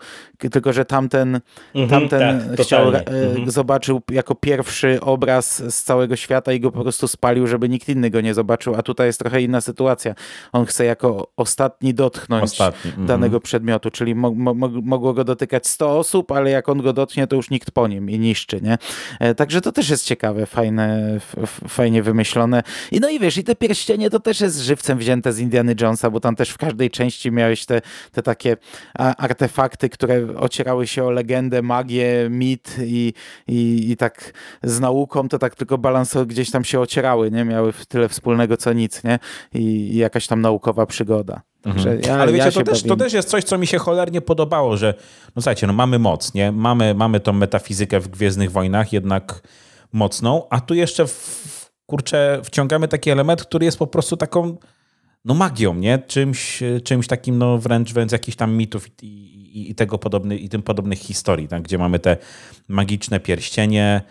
[0.51, 1.41] tylko że tamten,
[1.75, 3.51] -hmm, tamten tak, chciał, mm -hmm.
[3.51, 8.11] zobaczył jako pierwszy obraz z całego świata i go po prostu spalił, żeby nikt inny
[8.11, 10.15] go nie zobaczył, a tutaj jest trochę inna sytuacja.
[10.53, 12.91] On chce jako ostatni dotknąć ostatni.
[12.91, 13.07] Mhm.
[13.07, 17.27] danego przedmiotu, czyli mo mo mogło go dotykać 100 osób, ale jak on go dotknie,
[17.27, 18.79] to już nikt po nim i niszczy, nie?
[19.21, 21.19] E, także to też jest ciekawe, fajne,
[21.69, 22.63] fajnie wymyślone.
[22.93, 26.11] I no i wiesz, i te pierścienie to też jest żywcem wzięte z Indiana Jonesa,
[26.11, 27.81] bo tam też w każdej części miałeś te,
[28.13, 28.57] te takie
[28.95, 33.13] artefakty, które ocierały się o legendę, magię, mit i,
[33.49, 37.45] i, i tak z nauką to tak tylko balansowo gdzieś tam się ocierały, nie?
[37.45, 39.19] Miały tyle wspólnego co nic, nie?
[39.61, 41.43] I, jakaś tam naukowa przygoda.
[41.65, 42.01] Mhm.
[42.07, 44.77] Ja, Ale wiecie, ja to, też, to też jest coś, co mi się cholernie podobało,
[44.77, 44.95] że
[45.27, 46.53] no słuchajcie, no mamy moc, nie?
[46.53, 49.43] Mamy, mamy tą metafizykę w Gwiezdnych Wojnach, jednak
[49.93, 54.57] mocną, a tu jeszcze w, kurczę, wciągamy taki element, który jest po prostu taką
[55.25, 55.99] no magią, nie?
[55.99, 60.49] Czymś, czymś takim, no wręcz, wręcz jakichś tam mitów i, i, i tego podobny, i
[60.49, 61.63] tym podobnych historii, tak?
[61.63, 62.17] gdzie mamy te
[62.69, 64.03] magiczne pierścienie,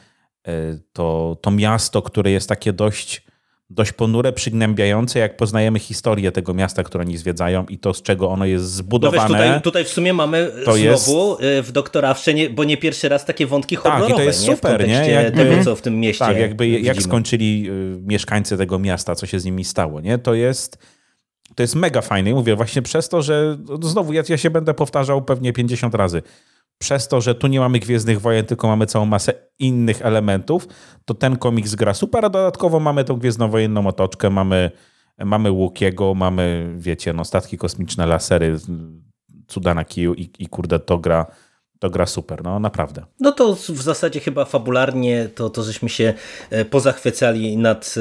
[0.48, 3.26] y, to, to miasto, które jest takie dość
[3.70, 8.30] dość ponure, przygnębiające, jak poznajemy historię tego miasta, które oni zwiedzają i to, z czego
[8.30, 9.22] ono jest zbudowane.
[9.22, 11.10] No tutaj, tutaj w sumie mamy to znowu jest...
[11.60, 14.08] Y, w Doktorawsze, bo nie pierwszy raz takie wątki horrorowe.
[14.08, 14.56] Tak, to jest nie?
[14.56, 15.12] super, nie?
[15.12, 16.88] Jakby, tego, co w tym mieście Tak, jakby widzimy.
[16.88, 20.18] jak skończyli y, mieszkańcy tego miasta, co się z nimi stało, nie?
[20.18, 20.78] To jest...
[21.56, 22.30] To jest mega fajne.
[22.30, 25.96] I mówię właśnie przez to, że no znowu ja, ja się będę powtarzał pewnie 50
[25.96, 26.22] razy
[26.78, 30.68] przez to, że tu nie mamy Gwiezdnych Wojen, tylko mamy całą masę innych elementów,
[31.06, 34.72] to ten komiks gra super, a dodatkowo mamy tą Gwiezdnowojenną otoczkę, mamy,
[35.26, 38.58] mamy Łukiego, mamy, wiecie, no, statki kosmiczne, lasery,
[39.48, 41.26] cuda na kiju i, i kurde, to gra
[41.80, 43.06] to gra super, no naprawdę.
[43.20, 46.14] No to w zasadzie chyba fabularnie to, to żeśmy się
[46.50, 47.96] e, pozachwycali nad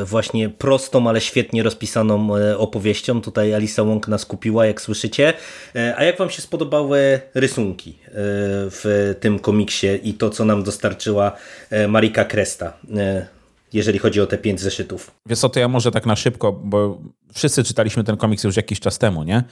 [0.00, 3.20] e, właśnie prostą, ale świetnie rozpisaną e, opowieścią.
[3.20, 5.32] Tutaj Alisa Wong nas kupiła, jak słyszycie.
[5.96, 7.98] A jak wam się spodobały rysunki
[8.70, 11.32] w tym komiksie i to, co nam dostarczyła
[11.88, 12.72] Marika Kresta?
[13.72, 15.10] jeżeli chodzi o te pięć zeszytów.
[15.26, 16.98] Wiesz co, to ja może tak na szybko, bo
[17.32, 19.44] wszyscy czytaliśmy ten komiks już jakiś czas temu, nie?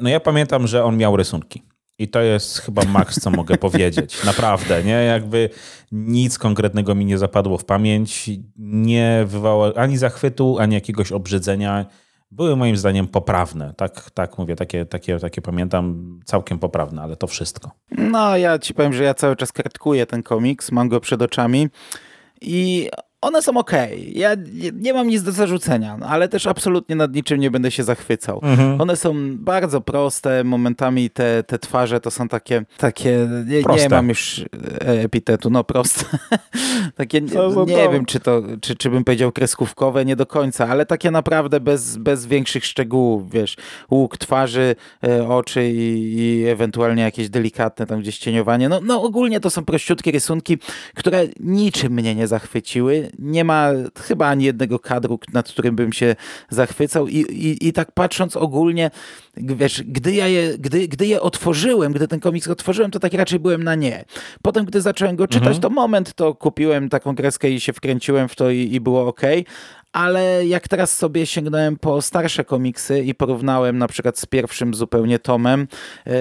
[0.00, 1.62] No ja pamiętam, że on miał rysunki.
[1.98, 4.24] I to jest chyba maks, co mogę powiedzieć.
[4.24, 4.92] Naprawdę, nie?
[5.04, 5.50] Jakby
[5.92, 8.30] nic konkretnego mi nie zapadło w pamięć.
[8.58, 11.86] Nie wywołało ani zachwytu, ani jakiegoś obrzydzenia.
[12.30, 13.74] były moim zdaniem poprawne.
[13.76, 17.70] Tak, tak mówię, takie, takie, takie pamiętam, całkiem poprawne, ale to wszystko.
[17.90, 21.68] No, ja ci powiem, że ja cały czas kartkuję ten komiks, mam go przed oczami
[22.40, 22.90] i
[23.24, 23.72] one są ok.
[24.12, 27.84] Ja nie, nie, mam nic do zarzucenia, ale też absolutnie nad niczym nie będę się
[27.84, 28.40] zachwycał.
[28.42, 28.80] Mhm.
[28.80, 34.08] One są bardzo proste, momentami te, te twarze to są takie, takie nie, nie mam
[34.08, 34.44] już e,
[34.88, 36.04] epitetu, no proste.
[36.96, 40.86] takie, nie, nie wiem, czy to, czy, czy bym powiedział kreskówkowe, nie do końca, ale
[40.86, 43.56] takie naprawdę bez, bez większych szczegółów, wiesz,
[43.90, 48.68] łuk twarzy, e, oczy i, i ewentualnie jakieś delikatne tam gdzieś cieniowanie.
[48.68, 50.58] No, no ogólnie to są prościutkie rysunki,
[50.94, 56.16] które niczym mnie nie zachwyciły nie ma chyba ani jednego kadru, nad którym bym się
[56.50, 58.90] zachwycał i, i, i tak patrząc ogólnie,
[59.36, 63.38] wiesz, gdy ja je, gdy, gdy je otworzyłem, gdy ten komiks otworzyłem, to tak raczej
[63.38, 64.04] byłem na nie.
[64.42, 65.60] Potem, gdy zacząłem go czytać, mhm.
[65.60, 69.22] to moment to kupiłem taką kreskę i się wkręciłem w to i, i było ok,
[69.94, 75.18] ale jak teraz sobie sięgnąłem po starsze komiksy i porównałem na przykład z pierwszym zupełnie
[75.18, 75.68] tomem,
[76.06, 76.12] e,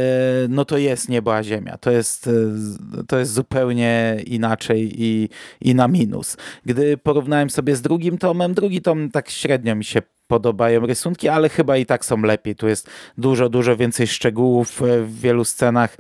[0.50, 1.78] no to jest niebo a ziemia.
[1.78, 5.30] To jest, e, to jest zupełnie inaczej i,
[5.62, 6.38] i na minus.
[6.66, 11.50] Gdy porównałem sobie z drugim tomem, drugi tom tak średnio mi się podobają rysunki, ale
[11.50, 12.56] chyba i tak są lepiej.
[12.56, 15.98] Tu jest dużo, dużo więcej szczegółów e, w wielu scenach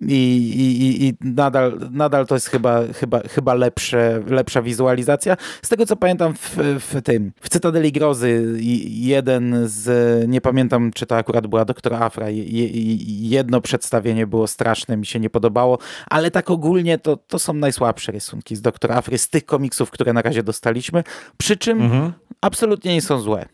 [0.00, 0.14] i,
[0.56, 5.36] i, i nadal, nadal to jest chyba, chyba, chyba lepsze, lepsza wizualizacja.
[5.62, 8.56] Z tego co pamiętam w, w tym, w Cytadeli Grozy
[8.88, 15.06] jeden z, nie pamiętam czy to akurat była Doktor Afra, jedno przedstawienie było straszne, mi
[15.06, 15.78] się nie podobało,
[16.10, 20.12] ale tak ogólnie to, to są najsłabsze rysunki z Doktor Afry, z tych komiksów, które
[20.12, 21.04] na razie dostaliśmy,
[21.36, 22.12] przy czym mhm.
[22.40, 23.46] absolutnie nie są złe.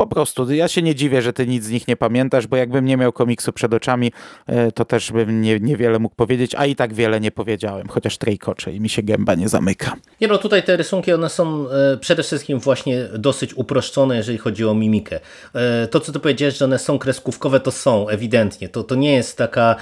[0.00, 2.84] Po prostu, ja się nie dziwię, że ty nic z nich nie pamiętasz, bo jakbym
[2.84, 4.12] nie miał komiksu przed oczami,
[4.46, 8.18] e, to też bym nie, niewiele mógł powiedzieć, a i tak wiele nie powiedziałem, chociaż
[8.18, 9.96] trejkocze i mi się gęba nie zamyka.
[10.20, 14.64] Nie no, tutaj te rysunki, one są e, przede wszystkim właśnie dosyć uproszczone, jeżeli chodzi
[14.64, 15.20] o mimikę.
[15.54, 18.68] E, to, co ty powiedziałeś, że one są kreskówkowe, to są, ewidentnie.
[18.68, 19.76] To, to nie jest taka,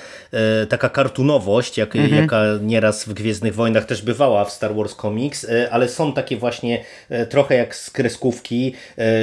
[0.68, 2.22] taka kartunowość, jak, mhm.
[2.22, 6.84] jaka nieraz w Gwiezdnych Wojnach też bywała w Star Wars Comics, ale są takie właśnie
[7.28, 8.74] trochę jak z kreskówki,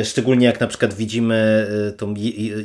[0.03, 2.13] szczególnie jak na przykład przykład widzimy y, tą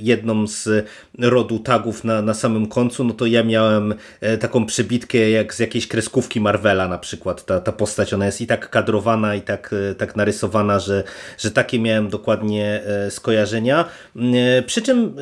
[0.00, 0.86] jedną z
[1.18, 5.58] rodu tagów na, na samym końcu, no to ja miałem e, taką przebitkę jak z
[5.58, 7.44] jakiejś kreskówki Marvela na przykład.
[7.44, 11.04] Ta, ta postać, ona jest i tak kadrowana, i tak, e, tak narysowana, że,
[11.38, 12.80] że takie miałem dokładnie
[13.10, 13.84] skojarzenia.
[14.66, 15.16] Przy czym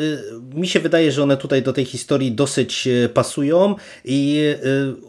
[0.54, 4.44] mi się wydaje, że one tutaj do tej historii dosyć pasują i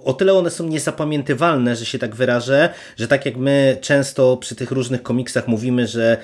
[0.03, 4.55] o tyle one są niezapamiętywalne, że się tak wyrażę, że tak jak my często przy
[4.55, 6.17] tych różnych komiksach mówimy, że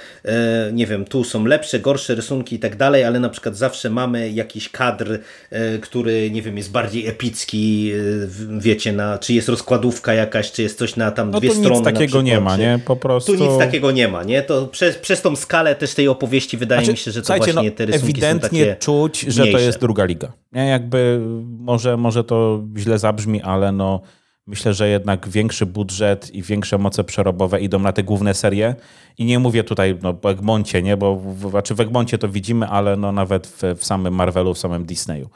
[0.74, 4.32] nie wiem, tu są lepsze, gorsze rysunki i tak dalej, ale na przykład zawsze mamy
[4.32, 10.14] jakiś kadr, e, który nie wiem, jest bardziej epicki, e, wiecie, na, czy jest rozkładówka
[10.14, 11.76] jakaś, czy jest coś na tam no dwie strony.
[11.76, 12.80] Nic takiego nie ma, nie?
[12.86, 13.38] Po prostu.
[13.38, 14.42] Tu nic takiego nie ma, nie?
[14.42, 17.54] To przez, przez tą skalę też tej opowieści wydaje znaczy, mi się, że to właśnie
[17.54, 19.60] no, te rysunki ewidentnie są takie czuć, że mniejsze.
[19.60, 20.34] to jest druga liga.
[20.52, 20.68] Nie?
[20.68, 21.22] Jakby
[21.60, 24.02] może, może to źle zabrzmi, ale no
[24.48, 28.76] Myślę, że jednak większy budżet i większe moce przerobowe idą na te główne serie.
[29.18, 30.98] I nie mówię tutaj no, o Egmoncie, nie?
[30.98, 34.60] bo w, znaczy w Egmoncie to widzimy, ale no, nawet w, w samym Marvelu, w
[34.60, 35.30] samym Disneyu.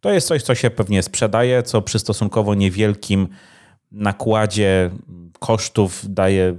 [0.00, 3.28] To jest coś, co się pewnie sprzedaje, co przy stosunkowo niewielkim
[3.92, 4.90] nakładzie
[5.38, 6.56] kosztów daje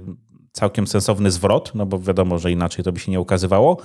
[0.52, 3.76] całkiem sensowny zwrot, no bo wiadomo, że inaczej to by się nie ukazywało.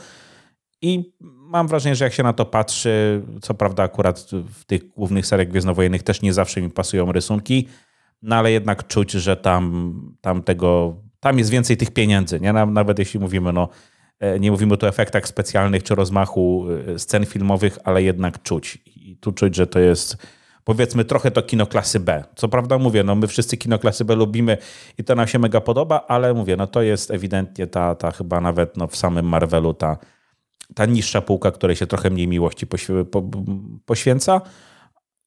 [0.82, 5.26] I mam wrażenie, że jak się na to patrzy, co prawda akurat w tych głównych
[5.26, 7.68] seriach gwiezdnowojennych też nie zawsze mi pasują rysunki,
[8.22, 12.54] no ale jednak czuć, że tam, tam tego, tam jest więcej tych pieniędzy, nie?
[12.54, 13.70] Nawet jeśli mówimy, no,
[14.20, 18.78] e, nie mówimy tu o efektach specjalnych czy rozmachu e, scen filmowych, ale jednak czuć.
[18.86, 20.18] I tu czuć, że to jest
[20.64, 22.24] powiedzmy trochę to kino klasy B.
[22.36, 24.58] Co prawda mówię, no my wszyscy kino klasy B lubimy
[24.98, 28.42] i to nam się mega podoba, ale mówię, no to jest ewidentnie ta, ta chyba
[28.42, 29.98] nawet no w samym Marvelu ta,
[30.76, 32.68] ta niższa półka, której się trochę mniej miłości
[33.86, 34.42] poświęca.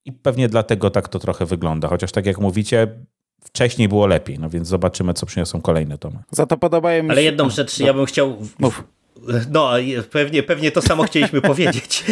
[0.05, 1.87] I pewnie dlatego tak to trochę wygląda.
[1.87, 2.87] Chociaż tak jak mówicie,
[3.43, 6.19] wcześniej było lepiej, no więc zobaczymy, co przyniosą kolejne tomy.
[6.31, 7.11] Za to podobają mi się...
[7.11, 8.37] Ale jedną rzecz ja bym chciał...
[8.59, 8.83] Mów.
[9.49, 9.71] No,
[10.11, 12.03] pewnie, pewnie to samo chcieliśmy powiedzieć,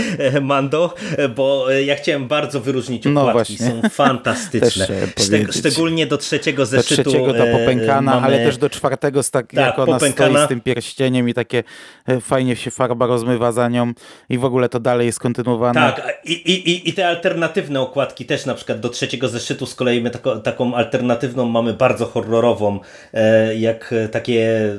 [0.42, 0.94] Mando,
[1.36, 3.58] bo ja chciałem bardzo wyróżnić no okładki.
[3.60, 4.88] No są fantastyczne.
[5.60, 7.04] szczególnie do trzeciego zeszytu.
[7.04, 8.26] Do trzeciego ta popękana, mamy...
[8.26, 10.30] ale też do czwartego, tak, tak jak ona popękana.
[10.30, 11.63] stoi z tym pierścieniem i takie
[12.08, 13.94] e, fajnie się farba rozmywa za nią
[14.30, 15.74] i w ogóle to dalej jest kontynuowane.
[15.74, 20.02] Tak, i, i, i te alternatywne okładki też na przykład do trzeciego zeszytu z kolei
[20.02, 22.80] my taką, taką alternatywną mamy bardzo horrorową,
[23.13, 24.70] e, jak takie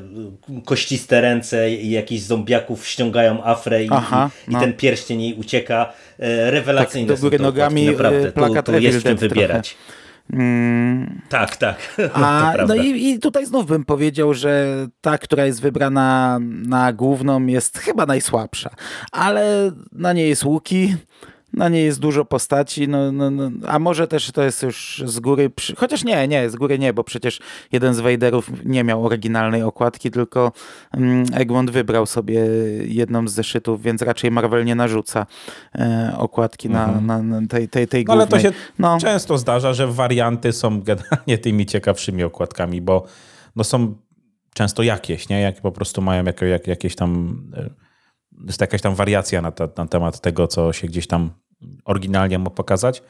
[0.64, 1.70] kościste ręce,
[2.14, 4.58] jakiś zombiaków ściągają afrę i, Aha, i, no.
[4.58, 5.92] i ten pierścień jej ucieka.
[6.18, 8.32] E, rewelacyjne tak, do góry nogami e, naprawdę.
[8.32, 9.76] Tu, tu jest czym wybierać.
[10.32, 11.20] Mm.
[11.28, 11.96] Tak, tak.
[12.14, 14.66] A, no i, i, tutaj znów bym powiedział, że
[15.00, 18.70] ta, która jest wybrana na główną jest chyba najsłabsza,
[19.12, 20.96] ale na niej jest Łuki,
[21.56, 25.20] na niej jest dużo postaci, no, no, no, a może też to jest już z
[25.20, 25.76] góry, przy...
[25.76, 27.40] chociaż nie, nie, z góry nie, bo przecież
[27.72, 30.52] jeden z Wejderów nie miał oryginalnej okładki, tylko
[30.92, 32.40] mm, Egmont wybrał sobie
[32.86, 35.26] jedną z zeszytów, więc raczej Marvel nie narzuca
[35.74, 37.06] e, okładki mhm.
[37.06, 38.98] na, na, tej, tej, tej no, Ale to się no.
[39.00, 43.04] często zdarza, że warianty są generalnie tymi ciekawszymi okładkami, bo
[43.56, 43.94] no są
[44.54, 45.40] często jakieś, nie?
[45.40, 47.42] Jak po prostu mają jak, jakieś tam...
[47.56, 47.84] E,
[48.46, 51.30] jest jakaś tam wariacja na, ta, na temat tego, co się gdzieś tam
[51.84, 53.02] oryginalnie mu pokazać.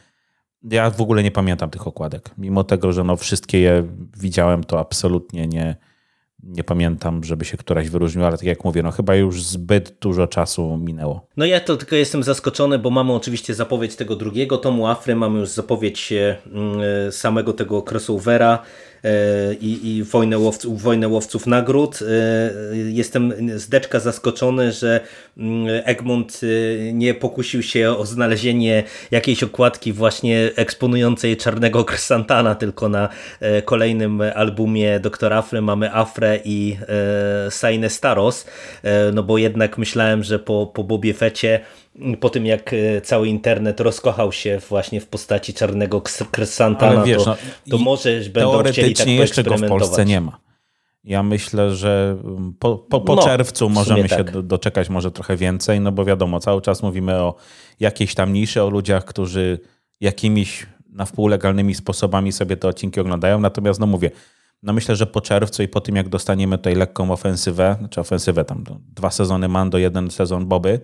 [0.62, 2.30] Ja w ogóle nie pamiętam tych okładek.
[2.38, 5.76] Mimo tego, że no wszystkie je widziałem, to absolutnie nie,
[6.42, 10.26] nie pamiętam, żeby się któraś wyróżniła, ale tak jak mówię, no chyba już zbyt dużo
[10.26, 11.26] czasu minęło.
[11.36, 15.40] No ja to tylko jestem zaskoczony, bo mamy oczywiście zapowiedź tego drugiego tomu Afry, mamy
[15.40, 16.36] już zapowiedź e,
[17.12, 18.93] samego tego crossovera, E,
[19.60, 22.00] i, i wojnę, łowców, wojnę łowców nagród.
[22.02, 25.00] E, jestem zdeczka zaskoczony, że
[25.38, 32.88] mm, Egmont e, nie pokusił się o znalezienie jakiejś okładki właśnie eksponującej czarnego Santana, tylko
[32.88, 33.08] na
[33.64, 35.32] kolejnym albumie Dr.
[35.32, 36.76] Afry mamy Afrę i
[37.50, 38.46] Sainę Staros,
[39.12, 41.60] no bo jednak myślałem, że po, po Bobie Fecie
[42.20, 47.30] po tym jak e, cały internet rozkochał się właśnie w postaci czarnego Krysantana, wiesz, to,
[47.30, 47.36] no,
[47.70, 50.44] to może będą chcieli tak jeszcze go w Polsce nie ma.
[51.04, 54.18] Ja myślę, że mm, po, po, po no, czerwcu możemy tak.
[54.18, 57.34] się doczekać może trochę więcej, no bo wiadomo, cały czas mówimy o
[57.80, 59.58] jakiejś tam niszy, o ludziach, którzy
[60.00, 63.40] jakimiś na wpół legalnymi sposobami sobie te odcinki oglądają.
[63.40, 64.10] Natomiast no mówię,
[64.62, 68.44] no myślę, że po czerwcu i po tym jak dostaniemy tutaj lekką ofensywę, znaczy ofensywę
[68.44, 68.64] tam
[68.96, 70.80] dwa sezony Mando, jeden sezon Boby,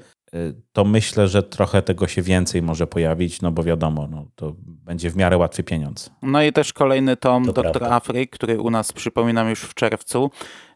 [0.72, 5.10] to myślę, że trochę tego się więcej może pojawić, no bo wiadomo, no, to będzie
[5.10, 6.10] w miarę łatwy pieniądz.
[6.22, 7.84] No i też kolejny tom to Dr.
[7.84, 10.30] Afryk, który u nas, przypominam, już w czerwcu,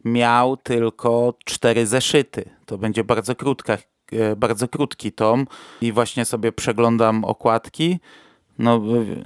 [0.05, 2.45] miał tylko cztery zeszyty.
[2.67, 3.79] To będzie bardzo krótka,
[4.13, 5.47] e, bardzo krótki tom
[5.81, 7.99] i właśnie sobie przeglądam okładki
[8.59, 8.81] no,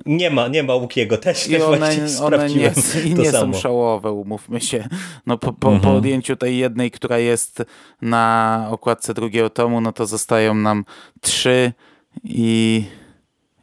[0.06, 2.72] nie ma, nie ma Łukiego, też, i też one, one nie,
[3.04, 4.88] i nie są szałowe, umówmy się.
[5.26, 5.80] No, po, po, mhm.
[5.80, 7.62] po odjęciu tej jednej, która jest
[8.02, 10.84] na okładce drugiego tomu, no to zostają nam
[11.20, 11.72] trzy
[12.24, 12.84] i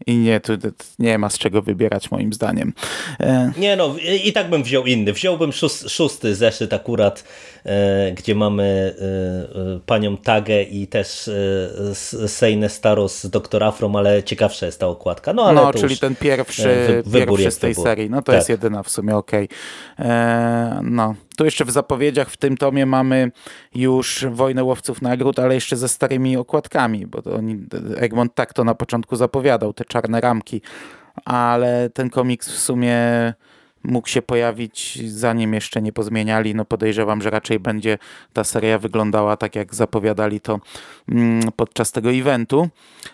[0.08, 0.54] i nie, tu
[1.00, 2.74] nie ma z czego wybierać moim zdaniem.
[3.20, 3.52] E...
[3.58, 5.14] Nie no, i tak bym wziął inny.
[5.14, 5.52] Wziąłbym
[5.88, 7.24] szósty zeszyt akurat,
[7.66, 11.30] e, gdzie mamy e, panią Tagę i też
[12.28, 13.64] Sejnę Staros z Dr.
[13.64, 15.34] Afrom, ale ciekawsza jest ta okładka.
[15.34, 17.88] No, ale no czyli ten pierwszy, wy, pierwszy z tej wybór.
[17.88, 18.10] serii.
[18.10, 18.36] No to tak.
[18.36, 19.50] jest jedyna w sumie, okej.
[19.98, 20.82] Okay.
[20.84, 23.32] No, tu jeszcze w zapowiedziach w tym tomie mamy
[23.76, 27.58] już Wojnę Łowców Nagród, ale jeszcze ze starymi okładkami, bo oni,
[27.96, 30.62] Egmont tak to na początku zapowiadał, te czarne ramki,
[31.26, 32.98] ale ten komiks w sumie
[33.88, 36.56] mógł się pojawić zanim jeszcze nie pozmieniali.
[36.56, 37.98] No podejrzewam, że raczej będzie
[38.34, 40.60] ta seria wyglądała tak jak zapowiadali to
[41.10, 42.70] mm, podczas tego eventu.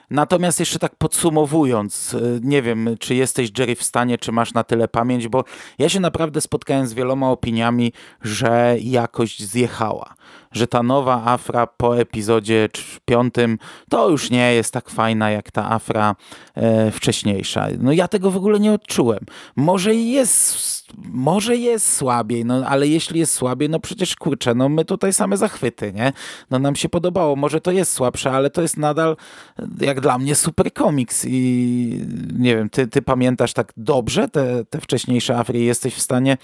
[0.10, 4.64] Natomiast jeszcze tak podsumowując, y, nie wiem, czy jesteś Jerry w stanie, czy masz na
[4.64, 5.44] tyle pamięć, bo
[5.78, 10.16] ja się naprawdę spotkałem z wieloma opiniami, że jakość zjechała
[10.52, 12.70] że ta nowa Afra po epizodzie
[13.06, 13.58] piątym
[13.90, 16.16] to już nie jest tak fajna jak ta Afra
[16.56, 17.68] e, wcześniejsza.
[17.80, 19.20] No ja tego w ogóle nie odczułem.
[19.56, 24.86] Może jest może jest słabiej, no ale jeśli jest słabiej, no przecież kurczę, no my
[24.86, 26.14] tutaj same zachwyty, nie?
[26.50, 29.18] No nam się podobało, może to jest słabsze, ale to jest nadal
[29.82, 34.82] jak dla mnie super komiks i nie wiem, ty, ty pamiętasz tak dobrze te, te
[34.82, 36.38] wcześniejsze Afry jesteś w stanie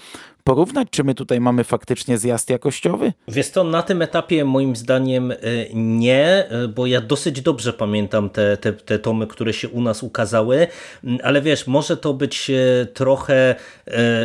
[0.48, 3.12] porównać, czy my tutaj mamy faktycznie zjazd jakościowy?
[3.28, 5.36] Wiesz to na tym etapie moim zdaniem e,
[5.74, 10.02] nie, e, bo ja dosyć dobrze pamiętam te, te, te tomy, które się u nas
[10.02, 10.66] ukazały,
[11.22, 13.54] ale wiesz, może to być e, trochę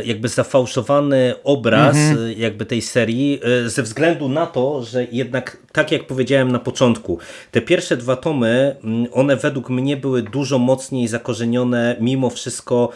[0.06, 2.40] jakby zafałszowany obraz mhm.
[2.40, 7.20] jakby tej serii ze względu na to, że jednak tak jak powiedziałem na początku,
[7.52, 8.76] te pierwsze dwa tomy,
[9.12, 12.90] one według mnie były dużo mocniej zakorzenione mimo wszystko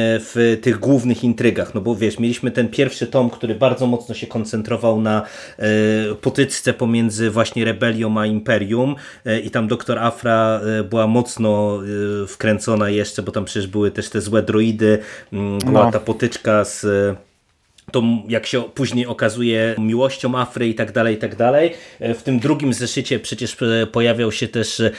[0.00, 4.26] w tych głównych intrygach, no bo wiesz, mieliśmy ten pierwszy tom, który bardzo mocno się
[4.26, 5.22] koncentrował na
[5.58, 5.66] e,
[6.14, 8.96] potyczce pomiędzy właśnie rebelią a imperium
[9.26, 11.80] e, i tam doktor Afra e, była mocno
[12.28, 14.98] wkręcona jeszcze, bo tam przecież były też te złe droidy,
[15.32, 15.90] mm, była no.
[15.90, 16.86] ta potyczka z
[17.90, 21.72] tą, jak się później okazuje, miłością Afry i tak dalej, i tak dalej.
[22.00, 24.90] E, W tym drugim zeszycie przecież e, pojawiał się też e,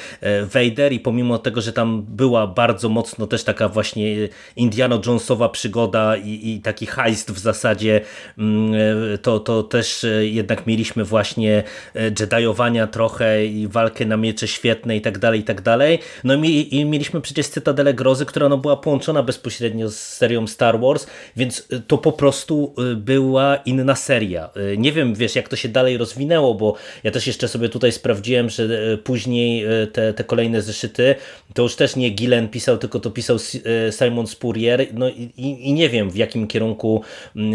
[0.46, 4.16] Vader i pomimo tego, że tam była bardzo mocno też taka właśnie
[4.56, 8.02] Indiana Jonesowa przygoda i, i taki heist w zasadzie,
[8.38, 8.74] mm,
[9.22, 11.64] to, to też jednak mieliśmy właśnie
[11.96, 16.00] jediowania trochę i walkę na miecze świetne i tak dalej, i tak dalej.
[16.24, 20.80] No i, i mieliśmy przecież Cytadelę Grozy, która no była połączona bezpośrednio z serią Star
[20.80, 24.50] Wars, więc to po prostu była inna seria.
[24.58, 27.92] Y, Nie wiem, wiesz, jak to się dalej rozwinęło, bo ja też jeszcze sobie tutaj
[27.92, 28.64] sprawdziłem, że
[28.94, 31.16] y, później y, te, te kolejne zeszyty,
[31.54, 33.62] to już też nie Gillen pisał, tylko to pisał Si-
[33.92, 37.02] Simon Spurrier, no i, i nie wiem, w jakim kierunku
[37.36, 37.54] mm,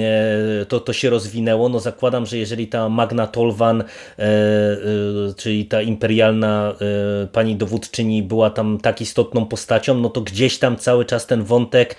[0.63, 1.69] e, to, to się rozwinęło.
[1.69, 3.85] No zakładam, że jeżeli ta Magna Tolvan, e,
[4.19, 4.77] e,
[5.37, 6.75] czyli ta imperialna
[7.33, 11.97] pani dowódczyni była tam tak istotną postacią, no to gdzieś tam cały czas ten wątek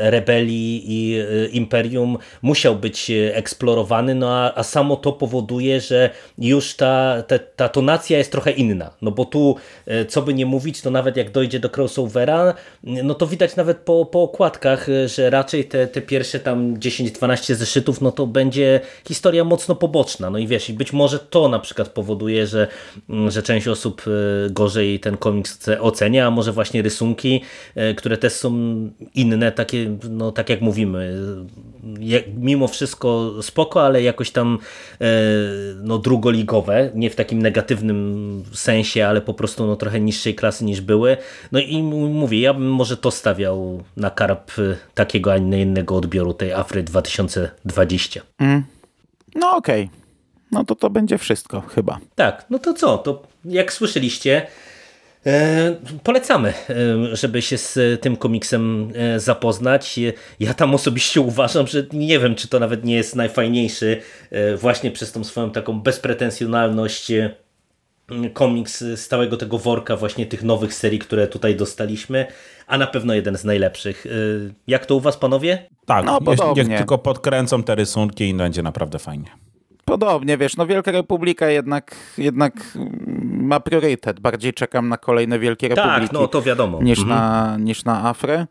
[0.00, 1.16] rebelii i
[1.52, 7.38] imperium musiał być e, eksplorowany, no a, a samo to powoduje, że już ta, ta,
[7.38, 11.16] ta tonacja jest trochę inna, no bo tu e, co by nie mówić, to nawet
[11.16, 15.86] jak dojdzie do crossovera, no to widać nawet po, po okładkach, e, że raczej te,
[15.86, 20.72] te pierwsze tam 10-12 zeszytów, no to będzie historia mocno poboczna, no i wiesz, i
[20.72, 22.68] być może to na przykład powoduje, że,
[23.10, 24.02] mm, że część osób
[24.50, 27.42] gorzej ten komiks oce- ocenia, a może właśnie rysunki,
[27.96, 28.52] które też są
[29.14, 31.14] inne, takie, no tak jak mówimy,
[32.38, 34.58] mimo wszystko spoko, ale jakoś tam
[35.00, 35.06] e,
[35.82, 40.80] no drugoligowe, nie w takim negatywnym sensie, ale po prostu no trochę niższej klasy niż
[40.80, 41.16] były.
[41.52, 45.96] No i mówię, ja bym może to stawiał na karp e, takiego, a nie innego
[45.96, 48.20] odbioru tej Afry 2020.
[49.34, 49.90] No okej.
[50.52, 51.98] No to to będzie wszystko chyba.
[52.14, 52.98] Tak, no to co?
[52.98, 54.46] To jak słyszeliście,
[56.02, 59.98] polecamy, e, żeby się z tym komiksem e, zapoznać.
[59.98, 64.00] E, Ja tam osobiście uważam, że nie wiem, czy to nawet nie jest najfajniejszy,
[64.30, 67.10] e, właśnie przez tą swoją taką bezpretensjonalność.
[67.10, 67.30] e,
[68.32, 72.26] komiks z całego tego worka właśnie tych nowych serii, które tutaj dostaliśmy,
[72.66, 74.06] a na pewno jeden z najlepszych.
[74.06, 74.10] E,
[74.66, 75.68] Jak to u was, panowie?
[75.86, 76.64] Tak, No, podobnie.
[76.64, 79.26] niech tylko podkręcą te rysunki i będzie naprawdę fajnie.
[79.84, 82.54] Podobnie, wiesz, no Wielka Republika jednak, jednak
[83.22, 84.20] ma priorytet.
[84.20, 86.08] Bardziej czekam na kolejne Wielkie Republiki.
[86.08, 86.82] Tak, no to wiadomo.
[86.82, 88.46] niż, na, niż na Afrę.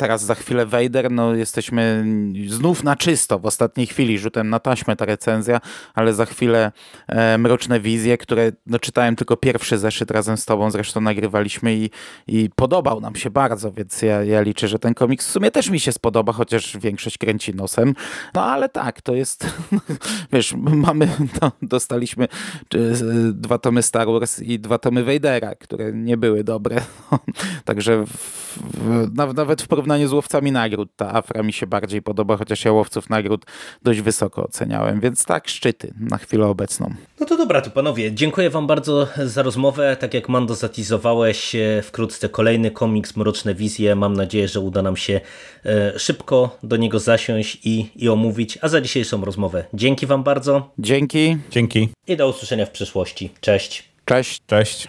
[0.00, 2.04] Teraz za chwilę Vader, no jesteśmy
[2.48, 5.60] znów na czysto w ostatniej chwili, rzutem na taśmę ta recenzja,
[5.94, 6.72] ale za chwilę
[7.08, 11.90] e, Mroczne Wizje, które no, czytałem tylko pierwszy zeszyt razem z tobą, zresztą nagrywaliśmy i,
[12.26, 15.70] i podobał nam się bardzo, więc ja, ja liczę, że ten komiks w sumie też
[15.70, 17.94] mi się spodoba, chociaż większość kręci nosem.
[18.34, 19.46] No ale tak, to jest,
[20.32, 21.08] wiesz, mamy,
[21.42, 22.28] no, dostaliśmy
[22.68, 22.92] czy,
[23.32, 26.80] dwa tomy Star Wars i dwa tomy Vadera, które nie były dobre.
[27.64, 28.12] Także w,
[28.56, 32.64] w, naw- nawet w porównaniu z łowcami nagród ta Afra mi się bardziej podoba, chociaż
[32.64, 33.46] ja łowców nagród
[33.82, 36.94] dość wysoko oceniałem, więc tak, szczyty na chwilę obecną.
[37.20, 39.96] No to dobra, to panowie, dziękuję wam bardzo za rozmowę.
[40.00, 43.94] Tak jak Mando zatizowałeś, e, wkrótce kolejny komiks Mroczne Wizje.
[43.96, 45.20] Mam nadzieję, że uda nam się
[45.66, 48.58] e, szybko do niego zasiąść i, i omówić.
[48.62, 53.30] A za dzisiejszą rozmowę dzięki wam bardzo Dzięki, Dzięki, i do usłyszenia w przyszłości.
[53.40, 53.88] Cześć!
[54.04, 54.42] cześć.
[54.46, 54.88] cześć.